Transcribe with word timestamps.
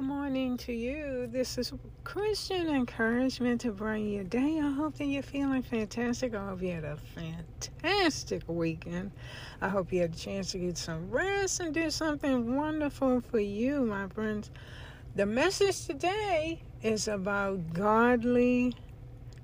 good 0.00 0.06
morning 0.06 0.56
to 0.56 0.72
you. 0.72 1.26
This 1.26 1.58
is 1.58 1.74
Christian 2.04 2.68
encouragement 2.68 3.60
to 3.60 3.70
bring 3.70 4.08
your 4.08 4.24
day. 4.24 4.58
I 4.58 4.70
hope 4.70 4.96
that 4.96 5.04
you're 5.04 5.22
feeling 5.22 5.60
fantastic. 5.60 6.34
I 6.34 6.48
hope 6.48 6.62
you 6.62 6.72
had 6.72 6.84
a 6.84 6.96
fantastic 6.96 8.42
weekend. 8.46 9.10
I 9.60 9.68
hope 9.68 9.92
you 9.92 10.00
had 10.00 10.14
a 10.14 10.16
chance 10.16 10.52
to 10.52 10.58
get 10.58 10.78
some 10.78 11.10
rest 11.10 11.60
and 11.60 11.74
do 11.74 11.90
something 11.90 12.56
wonderful 12.56 13.20
for 13.20 13.40
you, 13.40 13.84
my 13.84 14.08
friends. 14.08 14.50
The 15.16 15.26
message 15.26 15.86
today 15.86 16.62
is 16.82 17.06
about 17.06 17.74
godly 17.74 18.74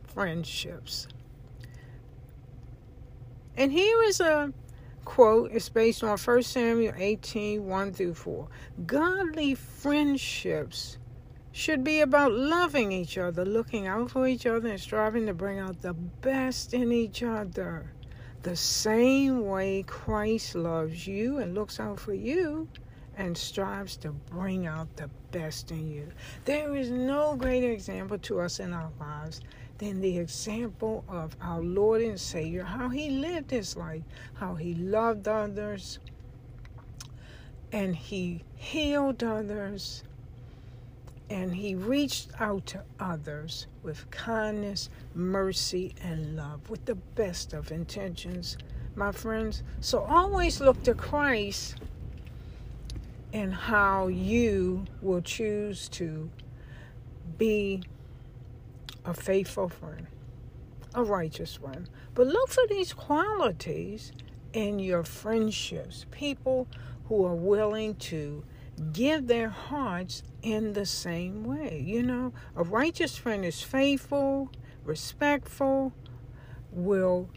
friendships. 0.04 1.06
And 3.58 3.70
here 3.70 4.02
is 4.04 4.20
a 4.20 4.54
quote 5.06 5.52
is 5.52 5.70
based 5.70 6.04
on 6.04 6.18
1 6.18 6.42
Samuel 6.42 6.92
18 6.94 7.64
1 7.64 7.92
through 7.94 8.12
4. 8.12 8.48
Godly 8.84 9.54
friendships 9.54 10.98
should 11.52 11.82
be 11.82 12.00
about 12.00 12.32
loving 12.32 12.92
each 12.92 13.16
other, 13.16 13.46
looking 13.46 13.86
out 13.86 14.10
for 14.10 14.26
each 14.26 14.44
other, 14.44 14.68
and 14.68 14.78
striving 14.78 15.24
to 15.24 15.32
bring 15.32 15.58
out 15.58 15.80
the 15.80 15.94
best 15.94 16.74
in 16.74 16.92
each 16.92 17.22
other. 17.22 17.90
The 18.42 18.56
same 18.56 19.46
way 19.46 19.84
Christ 19.86 20.54
loves 20.54 21.06
you 21.06 21.38
and 21.38 21.54
looks 21.54 21.80
out 21.80 21.98
for 21.98 22.12
you 22.12 22.68
and 23.16 23.36
strives 23.38 23.96
to 23.98 24.10
bring 24.10 24.66
out 24.66 24.94
the 24.96 25.08
best 25.30 25.70
in 25.70 25.90
you. 25.90 26.08
There 26.44 26.76
is 26.76 26.90
no 26.90 27.36
greater 27.36 27.70
example 27.70 28.18
to 28.18 28.40
us 28.40 28.60
in 28.60 28.74
our 28.74 28.90
lives 29.00 29.40
than 29.78 30.00
the 30.00 30.18
example 30.18 31.04
of 31.08 31.36
our 31.40 31.60
Lord 31.60 32.02
and 32.02 32.18
Savior, 32.18 32.64
how 32.64 32.88
he 32.88 33.10
lived 33.10 33.50
his 33.50 33.76
life, 33.76 34.02
how 34.34 34.54
he 34.54 34.74
loved 34.74 35.28
others, 35.28 35.98
and 37.72 37.94
he 37.94 38.42
healed 38.54 39.22
others, 39.22 40.02
and 41.28 41.54
he 41.54 41.74
reached 41.74 42.30
out 42.40 42.64
to 42.66 42.82
others 43.00 43.66
with 43.82 44.08
kindness, 44.10 44.88
mercy, 45.14 45.94
and 46.00 46.36
love, 46.36 46.70
with 46.70 46.84
the 46.84 46.94
best 46.94 47.52
of 47.52 47.70
intentions, 47.70 48.56
my 48.94 49.12
friends. 49.12 49.62
So 49.80 50.00
always 50.00 50.60
look 50.60 50.82
to 50.84 50.94
Christ 50.94 51.76
and 53.32 53.52
how 53.52 54.06
you 54.06 54.86
will 55.02 55.20
choose 55.20 55.88
to 55.90 56.30
be 57.36 57.82
a 59.06 59.14
faithful 59.14 59.68
friend, 59.68 60.06
a 60.94 61.02
righteous 61.02 61.54
friend. 61.54 61.88
But 62.14 62.26
look 62.26 62.50
for 62.50 62.66
these 62.68 62.92
qualities 62.92 64.12
in 64.52 64.78
your 64.78 65.04
friendships. 65.04 66.06
People 66.10 66.66
who 67.06 67.24
are 67.24 67.34
willing 67.34 67.94
to 67.94 68.44
give 68.92 69.26
their 69.26 69.48
hearts 69.48 70.22
in 70.42 70.72
the 70.72 70.86
same 70.86 71.44
way. 71.44 71.82
You 71.84 72.02
know, 72.02 72.32
a 72.56 72.62
righteous 72.62 73.16
friend 73.16 73.44
is 73.44 73.62
faithful, 73.62 74.50
respectful, 74.84 75.92
will 76.72 77.30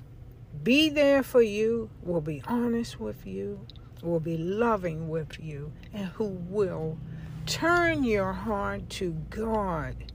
be 0.63 0.89
there 0.89 1.23
for 1.23 1.41
you, 1.41 1.89
will 2.01 2.21
be 2.21 2.41
honest 2.45 2.99
with 2.99 3.25
you, 3.25 3.65
will 4.01 4.19
be 4.19 4.37
loving 4.37 5.07
with 5.07 5.39
you, 5.39 5.71
and 5.93 6.07
who 6.07 6.25
will 6.25 6.97
turn 7.45 8.03
your 8.03 8.33
heart 8.33 8.89
to 8.89 9.11
God 9.29 10.08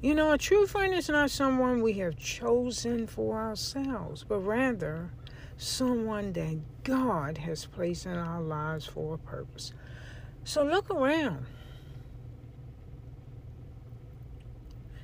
you 0.00 0.14
know, 0.14 0.30
a 0.30 0.38
true 0.38 0.66
friend 0.66 0.94
is 0.94 1.08
not 1.08 1.30
someone 1.30 1.82
we 1.82 1.94
have 1.94 2.16
chosen 2.16 3.06
for 3.06 3.36
ourselves, 3.40 4.24
but 4.24 4.38
rather 4.38 5.10
someone 5.56 6.32
that 6.34 6.60
God 6.84 7.38
has 7.38 7.66
placed 7.66 8.06
in 8.06 8.12
our 8.12 8.40
lives 8.40 8.86
for 8.86 9.14
a 9.14 9.18
purpose. 9.18 9.72
So 10.44 10.62
look 10.62 10.88
around. 10.88 11.46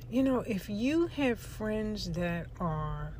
You 0.09 0.23
know, 0.23 0.39
if 0.47 0.69
you 0.69 1.07
have 1.07 1.39
friends 1.39 2.11
that 2.11 2.47
are 2.61 3.11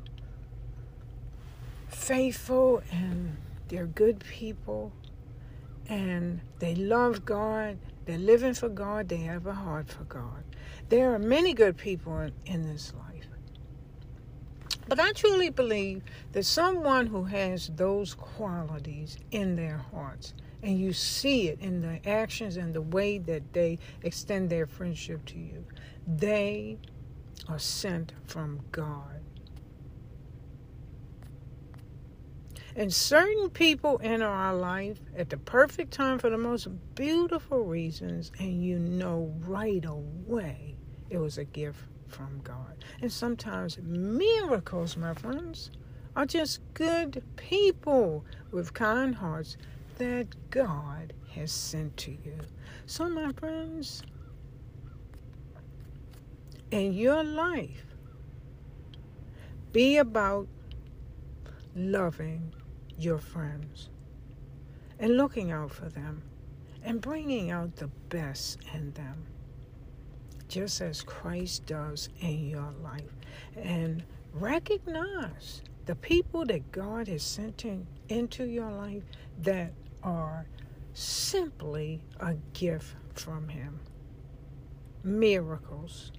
faithful 1.88 2.82
and 2.90 3.36
they're 3.68 3.86
good 3.86 4.20
people 4.20 4.92
and 5.90 6.40
they 6.58 6.74
love 6.74 7.26
God, 7.26 7.76
they're 8.06 8.16
living 8.16 8.54
for 8.54 8.70
God, 8.70 9.10
they 9.10 9.18
have 9.18 9.46
a 9.46 9.52
heart 9.52 9.90
for 9.90 10.04
God 10.04 10.42
there 10.88 11.12
are 11.14 11.18
many 11.18 11.54
good 11.54 11.76
people 11.76 12.18
in, 12.18 12.32
in 12.46 12.66
this 12.66 12.92
life. 12.94 13.06
But 14.88 15.00
I 15.00 15.12
truly 15.12 15.50
believe 15.50 16.02
that 16.32 16.44
someone 16.44 17.08
who 17.08 17.24
has 17.24 17.70
those 17.74 18.14
qualities 18.14 19.18
in 19.32 19.56
their 19.56 19.78
hearts, 19.78 20.32
and 20.62 20.78
you 20.78 20.92
see 20.92 21.48
it 21.48 21.60
in 21.60 21.80
the 21.80 22.08
actions 22.08 22.56
and 22.56 22.72
the 22.72 22.82
way 22.82 23.18
that 23.18 23.52
they 23.52 23.78
extend 24.02 24.48
their 24.48 24.66
friendship 24.66 25.24
to 25.26 25.38
you, 25.38 25.64
they 26.06 26.78
are 27.48 27.58
sent 27.58 28.12
from 28.26 28.60
God. 28.70 29.20
And 32.78 32.92
certain 32.92 33.48
people 33.48 33.98
enter 34.02 34.28
our 34.28 34.54
life 34.54 35.00
at 35.16 35.30
the 35.30 35.38
perfect 35.38 35.94
time 35.94 36.18
for 36.18 36.28
the 36.28 36.36
most 36.36 36.68
beautiful 36.94 37.64
reasons, 37.64 38.30
and 38.38 38.62
you 38.62 38.78
know 38.78 39.34
right 39.46 39.82
away 39.82 40.76
it 41.08 41.16
was 41.16 41.38
a 41.38 41.44
gift 41.46 41.80
from 42.06 42.38
God. 42.44 42.84
And 43.00 43.10
sometimes 43.10 43.78
miracles, 43.78 44.94
my 44.94 45.14
friends, 45.14 45.70
are 46.14 46.26
just 46.26 46.60
good 46.74 47.22
people 47.36 48.26
with 48.50 48.74
kind 48.74 49.14
hearts 49.14 49.56
that 49.96 50.50
God 50.50 51.14
has 51.34 51.50
sent 51.50 51.96
to 51.98 52.10
you. 52.10 52.38
So, 52.84 53.08
my 53.08 53.32
friends, 53.32 54.02
in 56.70 56.92
your 56.92 57.24
life, 57.24 57.86
be 59.72 59.96
about 59.96 60.46
loving 61.74 62.52
your 62.98 63.18
friends 63.18 63.90
and 64.98 65.16
looking 65.16 65.50
out 65.50 65.70
for 65.70 65.88
them 65.88 66.22
and 66.82 67.00
bringing 67.00 67.50
out 67.50 67.76
the 67.76 67.88
best 68.08 68.58
in 68.72 68.92
them 68.92 69.26
just 70.48 70.80
as 70.80 71.02
Christ 71.02 71.66
does 71.66 72.08
in 72.20 72.48
your 72.48 72.72
life. 72.82 73.16
And 73.56 74.04
recognize 74.32 75.62
the 75.86 75.96
people 75.96 76.44
that 76.46 76.72
God 76.72 77.08
has 77.08 77.22
sent 77.22 77.64
in, 77.64 77.86
into 78.08 78.44
your 78.44 78.70
life 78.70 79.02
that 79.42 79.72
are 80.02 80.46
simply 80.94 82.00
a 82.20 82.34
gift 82.52 82.94
from 83.14 83.48
Him. 83.48 83.80
Miracles 85.02 86.12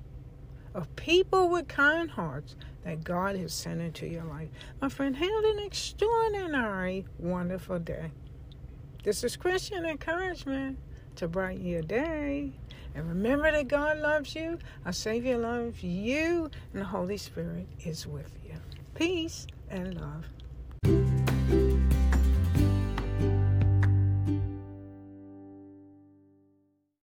of 0.77 0.95
people 0.95 1.49
with 1.49 1.67
kind 1.67 2.09
hearts 2.09 2.55
that 2.83 3.03
God 3.03 3.35
has 3.35 3.51
sent 3.51 3.81
into 3.81 4.05
your 4.05 4.23
life. 4.23 4.47
My 4.79 4.89
friend, 4.89 5.15
have 5.17 5.43
an 5.43 5.59
extraordinary, 5.59 7.03
wonderful 7.17 7.79
day. 7.79 8.11
This 9.03 9.23
is 9.23 9.35
Christian 9.35 9.85
encouragement 9.85 10.77
to 11.15 11.27
brighten 11.27 11.65
your 11.65 11.81
day. 11.81 12.51
And 12.93 13.09
remember 13.09 13.51
that 13.51 13.67
God 13.67 13.97
loves 13.97 14.35
you, 14.35 14.59
our 14.85 14.93
Savior 14.93 15.37
loves 15.37 15.83
you, 15.83 16.51
and 16.73 16.81
the 16.81 16.85
Holy 16.85 17.17
Spirit 17.17 17.67
is 17.83 18.05
with 18.05 18.31
you. 18.45 18.55
Peace 18.93 19.47
and 19.69 19.99
love. 19.99 20.25